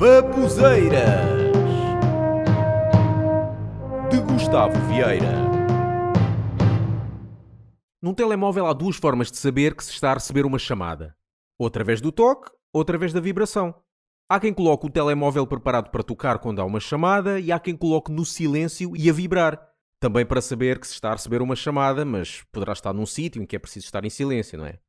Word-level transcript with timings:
Babuzeiras 0.00 1.28
de 4.10 4.18
Gustavo 4.22 4.72
Vieira. 4.88 5.34
Num 8.00 8.14
telemóvel 8.14 8.64
há 8.64 8.72
duas 8.72 8.96
formas 8.96 9.30
de 9.30 9.36
saber 9.36 9.74
que 9.74 9.84
se 9.84 9.90
está 9.90 10.12
a 10.12 10.14
receber 10.14 10.46
uma 10.46 10.58
chamada: 10.58 11.14
ou 11.58 11.66
através 11.66 12.00
do 12.00 12.10
toque 12.10 12.50
ou 12.72 12.80
através 12.80 13.12
da 13.12 13.20
vibração. 13.20 13.74
Há 14.26 14.40
quem 14.40 14.54
coloque 14.54 14.86
o 14.86 14.90
telemóvel 14.90 15.46
preparado 15.46 15.90
para 15.90 16.02
tocar 16.02 16.38
quando 16.38 16.62
há 16.62 16.64
uma 16.64 16.80
chamada 16.80 17.38
e 17.38 17.52
há 17.52 17.60
quem 17.60 17.76
coloque 17.76 18.10
no 18.10 18.24
silêncio 18.24 18.96
e 18.96 19.10
a 19.10 19.12
vibrar. 19.12 19.68
Também 20.00 20.24
para 20.24 20.40
saber 20.40 20.80
que 20.80 20.86
se 20.86 20.94
está 20.94 21.10
a 21.10 21.16
receber 21.16 21.42
uma 21.42 21.54
chamada, 21.54 22.06
mas 22.06 22.42
poderá 22.50 22.72
estar 22.72 22.94
num 22.94 23.04
sítio 23.04 23.42
em 23.42 23.44
que 23.44 23.54
é 23.54 23.58
preciso 23.58 23.84
estar 23.84 24.02
em 24.02 24.08
silêncio, 24.08 24.56
não 24.56 24.64
é? 24.64 24.80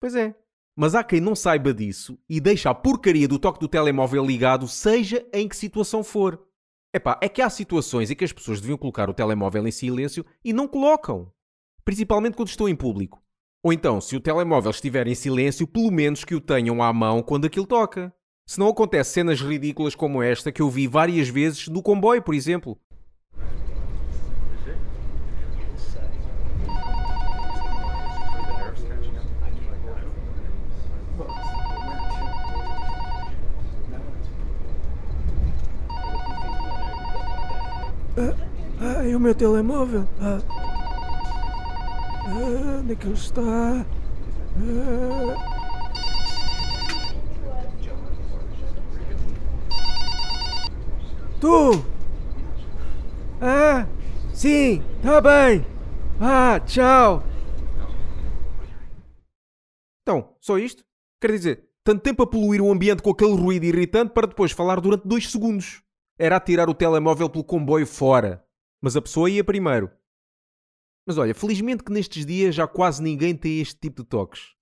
Pois 0.00 0.14
é. 0.14 0.36
Mas 0.76 0.94
há 0.94 1.04
quem 1.04 1.20
não 1.20 1.34
saiba 1.34 1.74
disso 1.74 2.18
e 2.28 2.40
deixa 2.40 2.70
a 2.70 2.74
porcaria 2.74 3.28
do 3.28 3.38
toque 3.38 3.60
do 3.60 3.68
telemóvel 3.68 4.24
ligado, 4.24 4.66
seja 4.68 5.26
em 5.32 5.48
que 5.48 5.56
situação 5.56 6.02
for. 6.02 6.40
Epá, 6.92 7.18
é 7.22 7.28
que 7.28 7.42
há 7.42 7.48
situações 7.48 8.10
em 8.10 8.16
que 8.16 8.24
as 8.24 8.32
pessoas 8.32 8.60
deviam 8.60 8.78
colocar 8.78 9.08
o 9.08 9.14
telemóvel 9.14 9.66
em 9.66 9.70
silêncio 9.70 10.24
e 10.44 10.52
não 10.52 10.66
colocam. 10.66 11.32
Principalmente 11.84 12.34
quando 12.34 12.48
estão 12.48 12.68
em 12.68 12.74
público. 12.74 13.22
Ou 13.62 13.72
então, 13.72 14.00
se 14.00 14.16
o 14.16 14.20
telemóvel 14.20 14.70
estiver 14.70 15.06
em 15.06 15.14
silêncio, 15.14 15.66
pelo 15.66 15.90
menos 15.90 16.24
que 16.24 16.34
o 16.34 16.40
tenham 16.40 16.82
à 16.82 16.92
mão 16.92 17.22
quando 17.22 17.44
aquilo 17.44 17.66
toca. 17.66 18.12
Se 18.46 18.58
não 18.58 18.68
acontece 18.68 19.12
cenas 19.12 19.40
ridículas 19.40 19.94
como 19.94 20.22
esta 20.22 20.50
que 20.50 20.62
eu 20.62 20.68
vi 20.68 20.88
várias 20.88 21.28
vezes 21.28 21.68
no 21.68 21.82
comboio, 21.82 22.22
por 22.22 22.34
exemplo. 22.34 22.80
Ah, 38.80 39.06
e 39.06 39.14
o 39.14 39.20
meu 39.20 39.34
telemóvel? 39.34 40.06
Ah, 40.20 40.40
ah, 42.26 42.80
onde 42.80 42.92
é 42.92 42.96
que 42.96 43.06
ele 43.06 43.14
está? 43.14 43.42
Ah. 43.42 43.84
Tu! 51.40 51.84
Ah, 53.40 53.86
sim, 54.34 54.82
tá 55.02 55.20
bem. 55.20 55.64
Ah, 56.20 56.60
tchau. 56.60 57.24
Então, 60.02 60.34
só 60.40 60.58
isto? 60.58 60.84
Quer 61.20 61.32
dizer, 61.32 61.68
tanto 61.82 62.02
tempo 62.02 62.22
a 62.22 62.26
poluir 62.26 62.60
o 62.60 62.70
ambiente 62.70 63.02
com 63.02 63.10
aquele 63.10 63.34
ruído 63.34 63.64
irritante 63.64 64.12
para 64.12 64.26
depois 64.26 64.52
falar 64.52 64.80
durante 64.80 65.08
dois 65.08 65.30
segundos. 65.30 65.82
Era 66.22 66.36
atirar 66.36 66.68
o 66.68 66.74
telemóvel 66.74 67.30
pelo 67.30 67.42
comboio 67.42 67.86
fora. 67.86 68.44
Mas 68.78 68.94
a 68.94 69.00
pessoa 69.00 69.30
ia 69.30 69.42
primeiro. 69.42 69.90
Mas 71.06 71.16
olha, 71.16 71.34
felizmente 71.34 71.82
que 71.82 71.90
nestes 71.90 72.26
dias 72.26 72.54
já 72.54 72.66
quase 72.66 73.02
ninguém 73.02 73.34
tem 73.34 73.58
este 73.58 73.80
tipo 73.80 74.02
de 74.02 74.08
toques. 74.10 74.54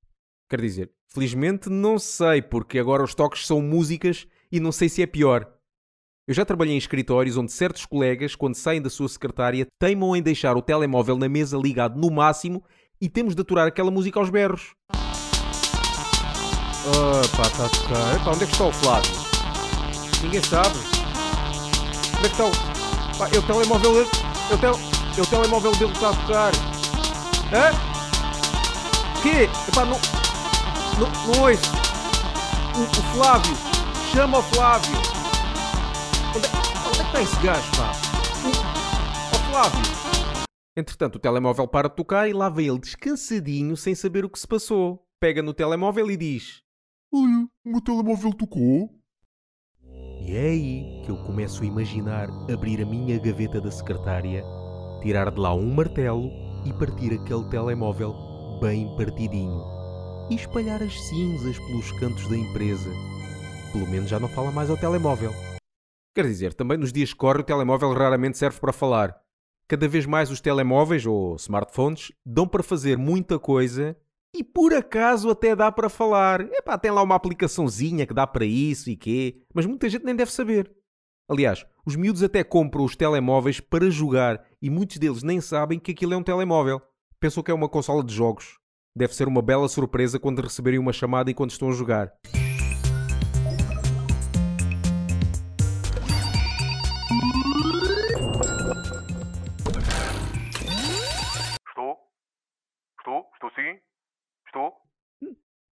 Quer 0.49 0.61
dizer, 0.61 0.93
felizmente 1.09 1.69
não 1.69 1.99
sei, 1.99 2.41
porque 2.41 2.79
agora 2.79 3.03
os 3.03 3.13
toques 3.13 3.45
são 3.45 3.61
músicas 3.61 4.29
e 4.53 4.61
não 4.61 4.71
sei 4.71 4.89
se 4.89 5.03
é 5.03 5.07
pior. 5.07 5.53
Eu 6.29 6.35
já 6.35 6.45
trabalhei 6.45 6.77
em 6.77 6.79
escritórios 6.79 7.37
onde 7.37 7.51
certos 7.51 7.85
colegas, 7.85 8.37
quando 8.37 8.55
saem 8.55 8.81
da 8.81 8.89
sua 8.89 9.09
secretária, 9.09 9.67
teimam 9.81 10.15
em 10.15 10.23
deixar 10.23 10.57
o 10.57 10.63
telemóvel 10.63 11.19
na 11.19 11.29
mesa 11.29 11.59
ligado 11.59 11.99
no 11.99 12.09
máximo 12.09 12.63
e 13.01 13.09
temos 13.09 13.35
de 13.35 13.43
aturar 13.43 13.67
aquela 13.67 13.91
música 13.91 14.21
aos 14.21 14.31
berros. 14.31 14.77
Ah, 14.93 14.97
pá, 17.37 17.43
está 17.49 17.67
a 17.67 17.69
tocar. 17.69 18.29
Onde 18.29 18.45
é 18.45 18.47
que 18.47 18.53
está 18.53 18.65
o 18.65 18.73
Flávio? 18.73 19.11
Ninguém 20.23 20.41
sabe. 20.41 20.98
Onde 22.19 22.27
é 22.27 22.31
que 22.31 22.43
está 22.43 22.47
o... 22.47 23.19
Pá, 23.19 23.29
é 23.33 23.39
o 23.39 23.43
telemóvel 23.43 23.93
dele... 23.95 24.09
É 24.51 24.55
o, 24.55 24.59
tel... 24.59 24.75
o 24.75 25.27
telemóvel 25.27 25.73
dele 25.73 25.93
que 25.93 25.97
está 25.99 26.11
a 26.11 26.15
tocar. 26.15 26.53
Hã? 27.55 27.71
Quê? 29.23 29.49
Epá, 29.69 29.85
não... 29.85 29.99
Não, 30.99 31.09
não 31.27 31.43
ouço. 31.43 31.73
O, 32.77 32.83
o 32.83 33.15
Flávio. 33.15 33.57
Chama 34.13 34.39
o 34.39 34.43
Flávio. 34.43 34.97
Onde 36.35 36.47
é, 36.47 36.51
onde 36.89 37.01
é 37.01 37.03
que 37.03 37.09
está 37.09 37.23
esse 37.23 37.37
gajo, 37.41 37.71
pá? 37.77 37.93
O, 38.45 38.49
o 39.37 39.51
Flávio. 39.53 39.99
Entretanto, 40.77 41.17
o 41.17 41.21
telemóvel 41.21 41.69
para 41.69 41.89
de 41.89 41.95
tocar 41.95 42.29
e 42.29 42.33
lá 42.33 42.49
vem 42.49 42.67
ele 42.69 42.81
descansadinho, 42.81 43.77
sem 43.77 43.95
saber 43.95 44.25
o 44.25 44.31
que 44.31 44.39
se 44.41 44.47
passou. 44.47 45.05
Pega 45.21 45.43
no 45.43 45.55
telemóvel 45.55 46.11
e 46.11 46.17
diz: 46.17 46.63
Olha, 47.13 47.49
o 47.65 47.71
meu 47.71 47.81
telemóvel 47.81 48.33
tocou. 48.33 48.98
E 50.29 50.37
é 50.37 50.49
aí 50.51 51.03
que 51.07 51.11
eu 51.11 51.17
começo 51.17 51.63
a 51.63 51.67
imaginar 51.67 52.29
abrir 52.53 52.83
a 52.83 52.85
minha 52.85 53.19
gaveta 53.19 53.63
da 53.63 53.71
secretária, 53.71 54.45
tirar 55.01 55.31
de 55.31 55.41
lá 55.41 55.55
um 55.55 55.75
martelo 55.75 56.31
e 56.67 56.73
partir 56.75 57.15
aquele 57.15 57.49
telemóvel 57.49 58.15
bem 58.61 58.95
partidinho. 58.95 59.65
E 60.29 60.35
espalhar 60.35 60.83
as 60.83 60.93
cinzas 61.09 61.59
pelos 61.59 61.91
cantos 61.93 62.29
da 62.29 62.37
empresa. 62.37 62.91
Pelo 63.73 63.89
menos 63.89 64.11
já 64.11 64.21
não 64.21 64.29
fala 64.29 64.53
mais 64.53 64.69
ao 64.69 64.77
telemóvel. 64.77 65.33
Quer 66.15 66.27
dizer, 66.27 66.53
também 66.53 66.77
nos 66.77 66.93
dias 66.93 67.15
que 67.15 67.19
correm 67.19 67.41
o 67.41 67.47
telemóvel 67.47 67.95
raramente 67.95 68.37
serve 68.37 68.61
para 68.61 68.71
falar. 68.71 69.19
Cada 69.67 69.89
vez 69.89 70.05
mais 70.05 70.31
os 70.31 70.43
telemóveis 70.43 71.07
ou 71.07 71.37
smartphones 71.37 72.13
dão 72.23 72.47
para 72.47 72.63
fazer 72.63 72.99
muita 72.99 73.39
coisa 73.39 73.97
e 74.35 74.45
por 74.45 74.75
acaso 74.75 75.31
até 75.31 75.57
dá 75.57 75.71
para 75.73 75.89
falar. 75.89 76.41
Epá, 76.41 76.79
tem 76.79 76.91
lá 76.91 77.03
uma 77.03 77.15
aplicaçãozinha 77.15 78.07
que 78.07 78.15
dá 78.15 78.27
para 78.27 78.45
isso 78.45 78.91
e 78.91 78.97
quê, 78.97 79.43
mas 79.55 79.67
muita 79.67 79.89
gente 79.89 80.05
nem 80.05 80.15
deve 80.15 80.31
saber. 80.31 80.71
Aliás, 81.31 81.67
os 81.85 81.97
miúdos 81.97 82.23
até 82.23 82.43
compram 82.43 82.85
os 82.85 82.97
telemóveis 82.97 83.61
para 83.61 83.91
jogar 83.91 84.45
e 84.63 84.71
muitos 84.71 84.97
deles 84.99 85.23
nem 85.23 85.41
sabem 85.41 85.79
que 85.79 85.93
aquilo 85.93 86.15
é 86.15 86.17
um 86.17 86.23
telemóvel. 86.23 86.81
Pensam 87.21 87.43
que 87.43 87.51
é 87.51 87.55
uma 87.55 87.69
consola 87.69 88.05
de 88.05 88.15
jogos. 88.15 88.59
Deve 88.97 89.15
ser 89.15 89.29
uma 89.29 89.43
bela 89.43 89.69
surpresa 89.69 90.19
quando 90.19 90.43
receberem 90.43 90.79
uma 90.79 90.93
chamada 90.93 91.31
enquanto 91.31 91.51
estão 91.51 91.69
a 91.69 91.73
jogar. 91.73 92.13
Estou? 101.69 101.97
Estou? 102.99 103.27
Estou 103.35 103.51
sim? 103.55 103.79
Estou? 104.59 104.75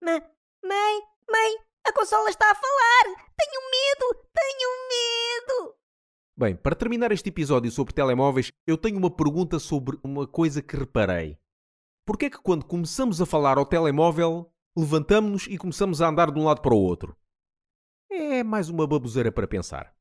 Ma- 0.00 0.22
Mãe, 0.64 1.02
mãe, 1.28 1.56
a 1.86 1.92
consola 1.92 2.30
está 2.30 2.48
a 2.50 2.54
falar! 2.54 3.04
Tenho 3.36 3.60
medo, 3.70 4.26
tenho 4.32 4.70
medo! 4.88 5.74
Bem, 6.38 6.54
para 6.56 6.76
terminar 6.76 7.10
este 7.10 7.28
episódio 7.30 7.70
sobre 7.72 7.92
telemóveis, 7.94 8.52
eu 8.66 8.78
tenho 8.78 8.96
uma 8.98 9.10
pergunta 9.10 9.58
sobre 9.58 9.98
uma 10.04 10.26
coisa 10.26 10.62
que 10.62 10.76
reparei. 10.76 11.36
Porquê 12.06 12.26
é 12.26 12.30
que 12.30 12.38
quando 12.38 12.64
começamos 12.64 13.20
a 13.20 13.26
falar 13.26 13.58
ao 13.58 13.66
telemóvel, 13.66 14.52
levantamos-nos 14.76 15.46
e 15.48 15.58
começamos 15.58 16.00
a 16.00 16.08
andar 16.08 16.30
de 16.30 16.38
um 16.38 16.44
lado 16.44 16.60
para 16.62 16.74
o 16.74 16.78
outro? 16.78 17.16
É 18.10 18.44
mais 18.44 18.68
uma 18.68 18.86
baboseira 18.86 19.32
para 19.32 19.48
pensar. 19.48 19.92